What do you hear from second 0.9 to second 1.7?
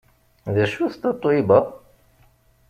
d Tatoeba?